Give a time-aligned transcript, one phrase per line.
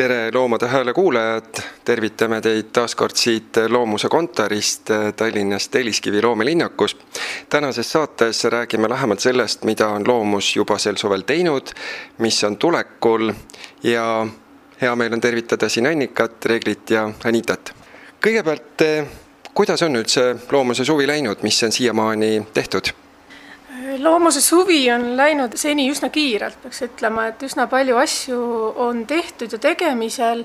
[0.00, 6.96] tere, Loomade Hääle kuulajad, tervitame teid taas kord siit Loomuse kontorist Tallinnas Telliskivi loomelinnakus.
[7.48, 11.68] tänases saates räägime lähemalt sellest, mida on Loomus juba sel suvel teinud,
[12.18, 13.32] mis on tulekul
[13.82, 14.26] ja
[14.80, 17.74] hea meel on tervitada siin Annikat, Reglit ja Anitat.
[18.26, 18.86] kõigepealt,
[19.54, 22.88] kuidas on üldse Loomuse suvi läinud, mis on siiamaani tehtud?
[24.02, 28.40] Loomuse suvi on läinud seni üsna kiirelt, peaks ütlema, et üsna palju asju
[28.84, 30.44] on tehtud ja tegemisel.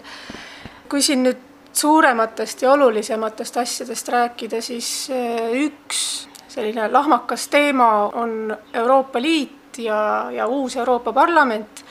[0.89, 1.39] kui siin nüüd
[1.73, 10.29] suurematest ja olulisematest asjadest rääkida, siis eh, üks selline lahmakas teema on Euroopa Liit ja,
[10.31, 11.83] ja uus Euroopa Parlament,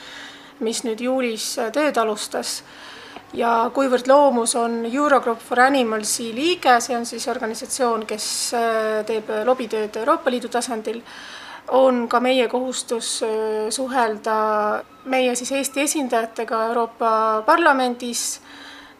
[0.59, 2.61] mis nüüd juulis tööd alustas
[3.35, 8.27] ja kuivõrd Loomus on Eurogroup for Animalsi liige, see on siis organisatsioon, kes
[8.57, 11.03] eh, teeb lobitööd Euroopa Liidu tasandil
[11.67, 13.29] on ka meie kohustus äh,
[13.69, 18.41] suhelda meie siis Eesti esindajatega Euroopa Parlamendis,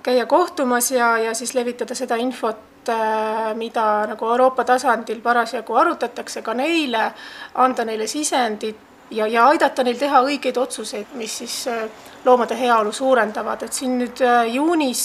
[0.03, 6.41] käia kohtumas ja, ja siis levitada seda infot, äh, mida nagu Euroopa tasandil parasjagu arutatakse,
[6.41, 7.11] ka neile,
[7.53, 8.77] anda neile sisendit
[9.11, 11.88] ja, ja aidata neil teha õigeid otsuseid, mis siis äh,
[12.25, 15.02] loomade heaolu suurendavad, et siin nüüd juunis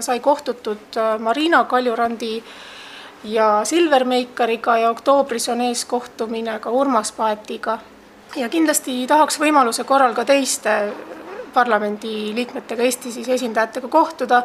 [0.00, 2.38] sai kohtutud Marina Kaljurandi
[3.24, 7.78] ja Silver Meikariga ja oktoobris on ees kohtumine ka Urmas Paetiga.
[8.36, 10.92] ja kindlasti tahaks võimaluse korral ka teiste
[11.54, 14.42] parlamendiliikmetega, Eesti siis esindajatega kohtuda.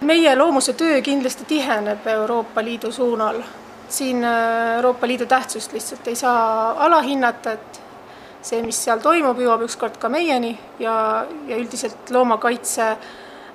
[0.00, 3.42] meie loomuse töö kindlasti tiheneb Euroopa Liidu suunal.
[3.88, 7.80] siin äh, Euroopa Liidu tähtsust lihtsalt ei saa alahinnata, et
[8.42, 12.96] see, mis seal toimub, jõuab ükskord ka meieni ja, ja üldiselt loomakaitse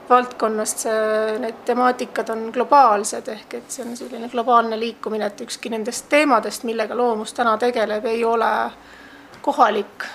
[0.10, 5.72] valdkonnast see, need temaatikad on globaalsed, ehk et see on selline globaalne liikumine, et ükski
[5.74, 8.50] nendest teemadest, millega loomus täna tegeleb, ei ole
[9.46, 10.08] kohalik,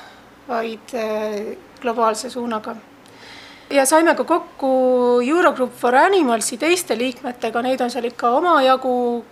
[0.48, 2.76] vaid eh, globaalse suunaga.
[3.70, 9.24] ja saime ka kokku Eurogroup for Animalsi teiste liikmetega, neid on seal ikka omajagu,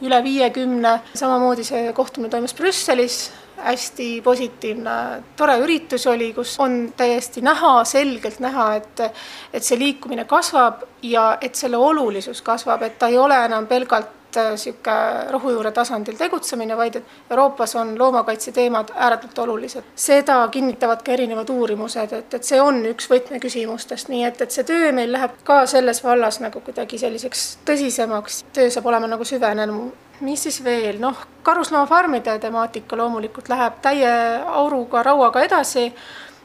[0.00, 3.30] üle viiekümne, samamoodi see kohtumine toimus Brüsselis
[3.64, 4.92] hästi positiivne,
[5.36, 9.04] tore üritus oli, kus on täiesti näha, selgelt näha, et
[9.52, 14.16] et see liikumine kasvab ja et selle olulisus kasvab, et ta ei ole enam pelgalt
[14.36, 19.82] niisugune äh, rohujuure tasandil tegutsemine, vaid et Euroopas on loomakaitse teemad ääretult olulised.
[19.94, 24.64] seda kinnitavad ka erinevad uurimused, et, et see on üks võtmeküsimustest, nii et, et see
[24.64, 29.90] töö meil läheb ka selles vallas nagu kuidagi selliseks tõsisemaks, töö saab olema nagu süvenenum
[30.20, 34.10] mis siis veel, noh, karusloomafarmide temaatika loomulikult läheb täie
[34.46, 35.92] auruga, rauaga edasi.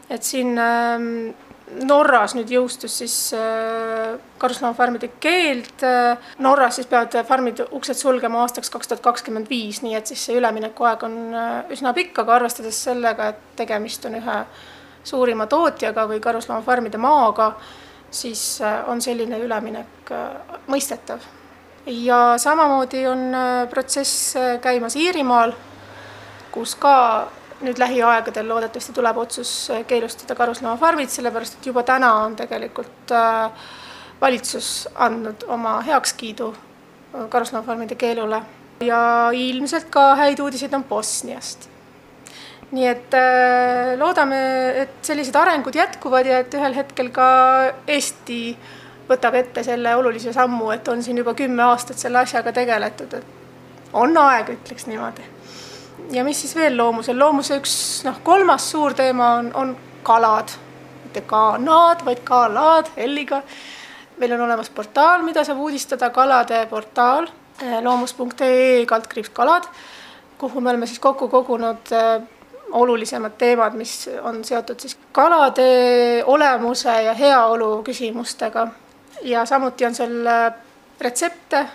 [0.10, 1.34] et siin äh,
[1.66, 6.28] Norras nüüd jõustus siis äh, karusloomafarmide keeld äh,.
[6.46, 10.38] Norras siis peavad farmid uksed sulgema aastaks kaks tuhat kakskümmend viis, nii et siis see
[10.38, 14.38] üleminekuaeg on äh, üsna pikk, aga arvestades sellega, et tegemist on ühe
[15.06, 17.56] suurima tootjaga või karusloomafarmide maaga,
[18.14, 20.14] siis äh, on selline üleminek
[20.70, 21.26] mõistetav
[21.86, 25.54] ja samamoodi on äh, protsess äh, käimas Iirimaal,
[26.52, 27.28] kus ka
[27.62, 33.14] nüüd lähiaegadel loodetavasti tuleb otsus äh, keelustada karusloomafarmid, sellepärast et juba täna on tegelikult
[34.22, 36.54] valitsus andnud oma heakskiidu
[37.30, 38.42] karusloomafarmide keelule
[38.84, 41.70] ja ilmselt ka häid uudiseid on Bosniast.
[42.72, 43.14] nii et
[43.98, 44.40] loodame,
[44.82, 47.28] et sellised arengud jätkuvad ja et ühel hetkel ka
[47.88, 48.58] Eesti
[49.10, 53.94] võtab ette selle olulise sammu, et on siin juba kümme aastat selle asjaga tegeletud, et
[53.94, 55.24] on aeg, ütleks niimoodi.
[56.12, 57.76] ja mis siis veel loomusel, loomuse üks
[58.06, 60.54] noh, kolmas suur teema on, on kalad,
[61.04, 63.42] mitte kanad, vaid kalad L-iga.
[64.18, 67.28] meil on olemas portaal, mida saab uudistada, kalade portaal
[67.62, 69.68] eh, loomus.ee kaldkriips kalad,
[70.38, 72.22] kuhu me oleme siis kokku kogunud eh,
[72.72, 78.68] olulisemad teemad, mis on seotud siis kalade olemuse ja heaolu küsimustega
[79.22, 80.54] ja samuti on seal äh,
[81.02, 81.66] retsepte,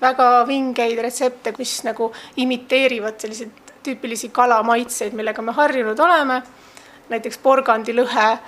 [0.00, 6.42] väga vingeid retsepte, mis nagu imiteerivad selliseid tüüpilisi kalamaitseid, millega me harjunud oleme.
[7.10, 8.38] näiteks porgandilõhe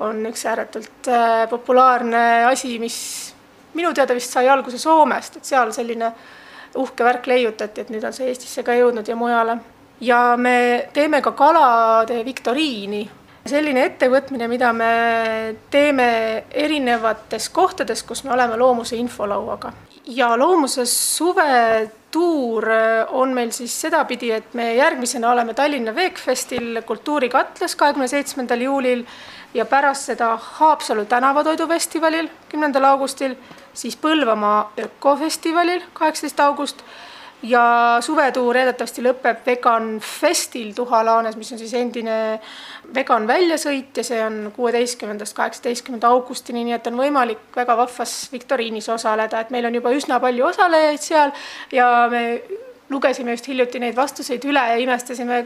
[0.00, 3.34] on üks ääretult äh, populaarne asi, mis
[3.74, 6.12] minu teada vist sai alguse Soomest, et seal selline
[6.76, 9.58] uhke värk leiutati, et nüüd on see Eestisse ka jõudnud ja mujale.
[10.00, 13.08] ja me teeme ka kalade viktoriini
[13.50, 14.90] selline ettevõtmine, mida me
[15.70, 16.08] teeme
[16.50, 19.72] erinevates kohtades, kus me oleme loomuse infolauaga.
[20.10, 22.64] Ja loomuse suvetuur
[23.18, 29.04] on meil siis sedapidi, et me järgmisena oleme Tallinna Veekfestil Kultuurikatlas kahekümne seitsmendal juulil
[29.54, 33.36] ja pärast seda Haapsalu tänavatoidufestivalil kümnendal augustil,
[33.74, 36.84] siis Põlvamaa ökofestivalil kaheksateist august
[37.42, 37.64] ja
[38.04, 42.16] suvetuur eeldatavasti lõpeb Vegan Festil Tuhalaanes, mis on siis endine
[42.94, 48.88] vegan väljasõit ja see on kuueteistkümnendast kaheksateistkümnenda augustini, nii et on võimalik väga vahvas viktoriinis
[48.92, 51.32] osaleda, et meil on juba üsna palju osalejaid seal
[51.72, 52.24] ja me
[52.90, 55.44] lugesime just hiljuti neid vastuseid üle ja imestasime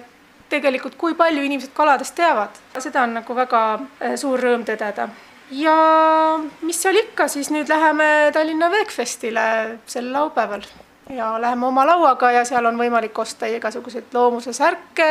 [0.51, 2.59] tegelikult, kui palju inimesed kaladest teavad.
[2.79, 3.63] seda on nagu väga
[4.01, 5.09] eh, suur rõõm tõdeda.
[5.51, 5.77] ja
[6.63, 10.65] mis seal ikka, siis nüüd läheme Tallinna Veekfestile sel laupäeval
[11.11, 15.09] ja läheme oma lauaga ja seal on võimalik osta igasuguseid loomuse särke,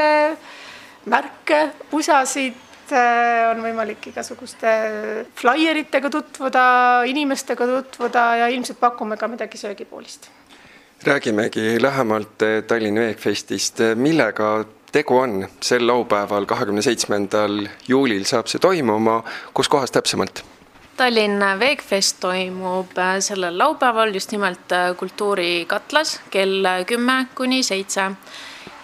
[1.05, 1.59] märke,
[1.91, 2.57] pusasid,
[2.91, 4.75] eh, on võimalik igasuguste
[5.39, 6.65] flaieritega tutvuda,
[7.09, 10.29] inimestega tutvuda ja ilmselt pakume ka midagi söögipoolist.
[11.03, 14.63] Räägimegi lähemalt eh, Tallinna Veekfestist, millega
[14.93, 19.23] tegu on, sel laupäeval, kahekümne seitsmendal juulil saab see toimuma,
[19.53, 20.43] kus kohas täpsemalt?
[20.97, 28.11] Tallinna Veekfest toimub äh, sellel laupäeval just nimelt äh, Kultuurikatlas kell kümme kuni seitse.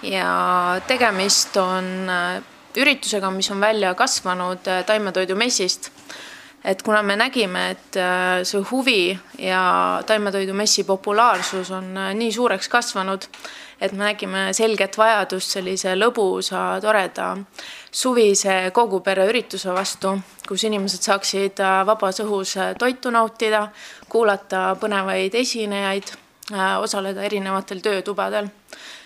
[0.01, 2.41] Ja tegemist on äh,
[2.77, 5.91] üritusega, mis on välja kasvanud taimetoidumessist.
[6.63, 9.03] Et kuna me nägime, et äh, see huvi
[9.39, 9.61] ja
[10.07, 13.29] taimetoidumessi populaarsus on äh, nii suureks kasvanud,
[13.81, 17.31] et me nägime selget vajadust sellise lõbusa, toreda
[17.91, 20.13] suvise kogu pere ürituse vastu,
[20.47, 23.67] kus inimesed saaksid äh, vabas õhus toitu nautida,
[24.09, 26.15] kuulata põnevaid esinejaid,
[26.81, 28.47] osaleda erinevatel töötubadel.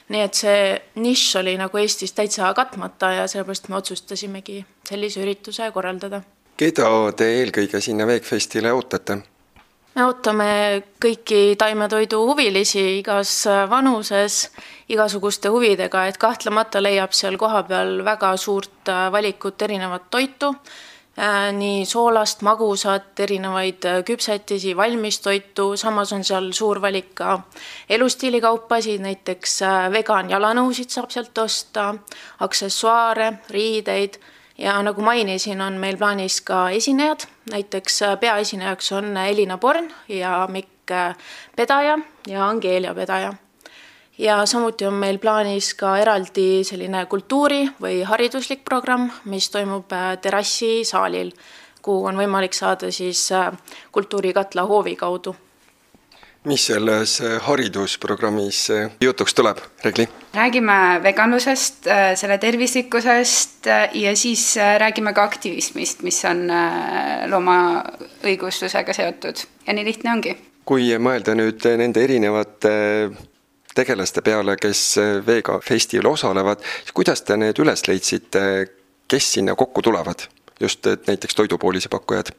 [0.10, 0.64] nii et see
[1.00, 6.22] nišš oli nagu Eestis täitsa katmata ja sellepärast me otsustasimegi sellise ürituse korraldada
[6.58, 9.18] keda te eelkõige sinna Veekfestile ootate?
[9.96, 10.48] Me ootame
[11.02, 14.48] kõiki taimetoidu huvilisi igas vanuses,
[14.90, 20.50] igasuguste huvidega, et kahtlemata leiab seal kohapeal väga suurt valikut erinevat toitu,
[21.20, 27.40] äh, nii soolast, magusat, erinevaid küpsetisi, valmistoitu, samas on seal suur valik ka
[27.90, 31.92] elustiilikaupasid, näiteks äh, vegan jalanõusid saab sealt osta,
[32.42, 34.18] aksessuaare, riideid
[34.58, 40.48] ja nagu mainisin, on meil plaanis ka esinejad, näiteks äh, peaesinejaks on Elina Born ja
[40.52, 41.16] Mikk äh,
[41.56, 41.98] Pedaja
[42.28, 43.34] ja Angeelia Pedaja.
[44.18, 50.18] ja samuti on meil plaanis ka eraldi selline kultuuri- või hariduslik programm, mis toimub äh,
[50.22, 51.32] terrassisaalil,
[51.82, 53.30] kuhu on võimalik saada siis
[53.92, 55.36] kultuurikatla hoovi kaudu
[56.46, 60.08] mis selles äh, haridusprogrammis äh, jutuks tuleb, Regli?
[60.34, 66.48] räägime veganlusest, äh, selle tervislikkusest ja siis räägime ka aktivismist, mis on
[67.32, 70.36] loomaõiguslusega seotud ja nii lihtne ongi.
[70.66, 72.74] kui mõelda nüüd nende erinevate
[73.76, 78.44] tegelaste peale, kes Vega Festil osalevad, siis kuidas te need üles leidsite,
[79.08, 80.28] kes sinna kokku tulevad?
[80.62, 82.30] just näiteks toidupoolise pakkujad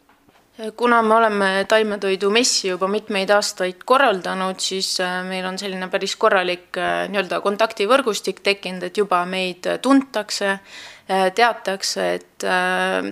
[0.77, 6.79] kuna me oleme taimetoidumessi juba mitmeid aastaid korraldanud, siis äh, meil on selline päris korralik
[6.79, 12.47] äh, nii-öelda kontaktivõrgustik tekkinud, et juba meid tuntakse, äh, teatakse, et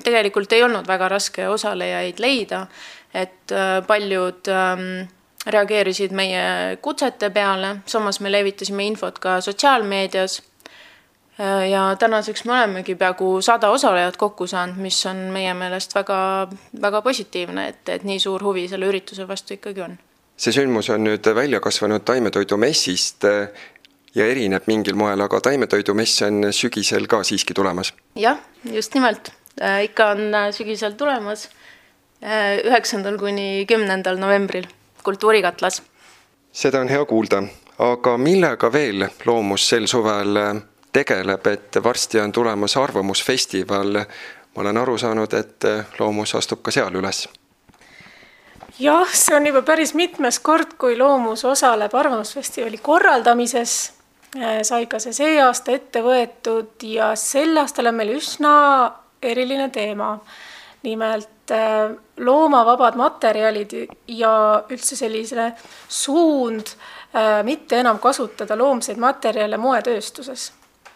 [0.04, 2.66] tegelikult ei olnud väga raske osalejaid leida,
[3.14, 3.52] et
[3.86, 4.86] paljud ähm,
[5.46, 10.38] reageerisid meie kutsete peale, samas me levitasime infot ka sotsiaalmeedias
[11.70, 16.48] ja tänaseks me olemegi peaaegu sada osalejat kokku saanud, mis on meie meelest väga,
[16.82, 19.98] väga positiivne, et, et nii suur huvi selle ürituse vastu ikkagi on.
[20.36, 23.48] see sündmus on nüüd välja kasvanud taimetoidumessist äh,
[24.14, 27.94] ja erineb mingil moel, aga taimetoidumess on sügisel ka siiski tulemas?
[28.16, 31.48] jah, just nimelt, äh, ikka on sügisel tulemas,
[32.64, 34.68] üheksandal kuni kümnendal novembril
[35.02, 35.82] Kultuurikatlas.
[36.52, 37.42] seda on hea kuulda,
[37.78, 40.36] aga millega veel Loomus sel suvel
[40.92, 44.04] tegeleb, et varsti on tulemas Arvamusfestival.
[44.56, 45.64] ma olen aru saanud, et
[45.98, 47.28] Loomus astub ka seal üles.
[48.78, 53.92] jah, see on juba päris mitmes kord, kui Loomus osaleb Arvamusfestivali korraldamises.
[54.62, 58.54] sai ka see see aasta ette võetud ja sel aastal on meil üsna
[59.22, 60.18] eriline teema.
[60.82, 63.74] nimelt äh, loomavabad materjalid
[64.08, 65.52] ja üldse selline
[65.88, 66.66] suund
[67.14, 70.50] äh, mitte enam kasutada loomseid materjale moetööstuses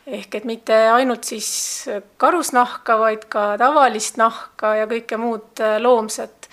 [0.07, 1.49] ehk et mitte ainult siis
[2.21, 6.49] karusnahka, vaid ka tavalist nahka ja kõike muud äh, loomset.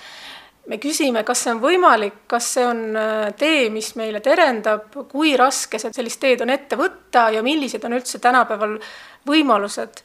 [0.67, 5.35] me küsime, kas see on võimalik, kas see on äh, tee, mis meile terendab, kui
[5.37, 8.77] raske see sellist teed on ette võtta ja millised on üldse tänapäeval
[9.27, 10.03] võimalused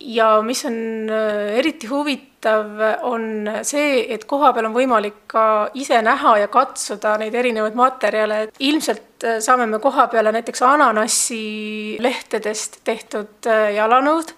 [0.00, 0.76] ja mis on
[1.10, 5.44] äh, eriti huvitav, on see, et kohapeal on võimalik ka
[5.80, 10.64] ise näha ja katsuda neid erinevaid materjale, et ilmselt äh, saame me koha peale näiteks
[10.66, 14.36] ananassi lehtedest tehtud äh, jalanõud,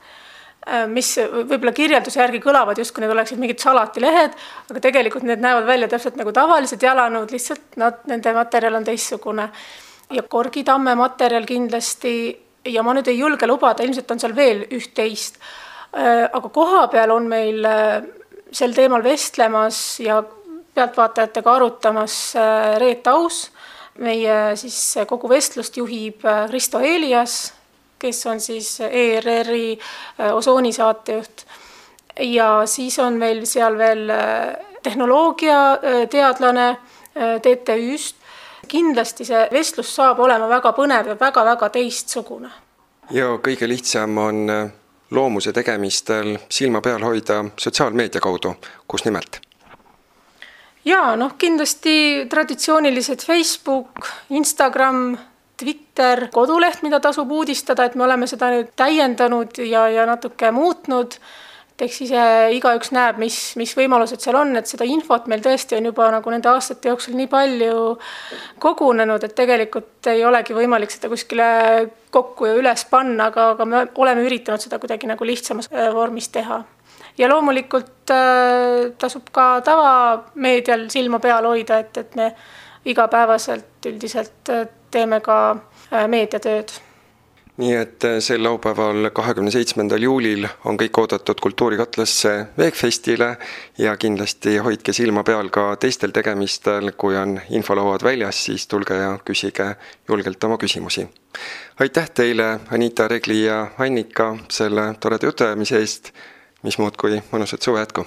[0.91, 4.33] mis võib-olla kirjelduse järgi kõlavad justkui need oleksid mingid salatilehed,
[4.67, 9.45] aga tegelikult need näevad välja täpselt nagu tavalised jalanõud, lihtsalt nad, nende materjal on teistsugune.
[10.11, 12.17] Ja Korgitamme materjal kindlasti
[12.67, 15.41] ja ma nüüd ei julge lubada, ilmselt on seal veel üht-teist.
[15.97, 17.65] aga kohapeal on meil
[18.53, 20.19] sel teemal vestlemas ja
[20.77, 22.17] pealtvaatajatega arutamas
[22.83, 23.47] Reet Aus,
[23.99, 27.55] meie siis kogu vestlust juhib Kristo Eelias,
[27.99, 29.79] kes on siis ERR-i
[30.33, 31.47] osooni saatejuht.
[32.21, 34.13] ja siis on meil seal veel
[34.83, 36.69] tehnoloogiateadlane
[37.17, 38.25] TTÜ-st
[38.69, 42.51] kindlasti see vestlus saab olema väga põnev ja väga-väga teistsugune.
[43.11, 44.71] ja kõige lihtsam on äh,
[45.11, 48.55] loomuse tegemistel silma peal hoida sotsiaalmeedia kaudu,
[48.89, 49.41] kus nimelt?
[50.85, 55.17] jaa, noh kindlasti traditsioonilised Facebook, Instagram,
[55.57, 61.17] Twitter, koduleht, mida tasub uudistada, et me oleme seda nüüd täiendanud ja, ja natuke muutnud
[61.76, 62.21] et eks ise
[62.56, 66.33] igaüks näeb, mis, mis võimalused seal on, et seda infot meil tõesti on juba nagu
[66.33, 67.80] nende aastate jooksul nii palju
[68.64, 71.49] kogunenud, et tegelikult ei olegi võimalik seda kuskile
[72.14, 76.30] kokku ja üles panna, aga, aga me oleme üritanud seda kuidagi nagu lihtsamas äh, vormis
[76.33, 76.62] teha.
[77.18, 82.33] ja loomulikult äh, tasub ka tavameedial silma peal hoida, et, et me
[82.88, 85.38] igapäevaselt üldiselt äh, teeme ka
[85.92, 86.73] äh, meediatööd
[87.57, 93.31] nii et äh, sel laupäeval, kahekümne seitsmendal juulil on kõik oodatud Kultuurikatlasse Veegfestile
[93.79, 99.17] ja kindlasti hoidke silma peal ka teistel tegemistel, kui on infolauad väljas, siis tulge ja
[99.25, 99.75] küsige
[100.09, 101.09] julgelt oma küsimusi.
[101.81, 106.13] aitäh teile, Anita Regli ja Annika, selle toreda jutuajamise eest,
[106.63, 108.07] mis muud kui mõnusat suve jätku!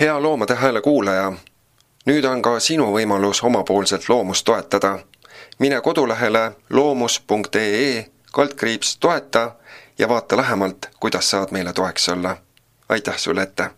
[0.00, 1.32] hea Loomade Hääle kuulaja
[2.08, 4.98] nüüd on ka sinu võimalus omapoolselt loomust toetada.
[5.58, 9.52] mine kodulehele loomus.ee kaldkriips toeta
[9.98, 12.36] ja vaata lähemalt, kuidas saad meile toeks olla.
[12.88, 13.70] aitäh sulle ette!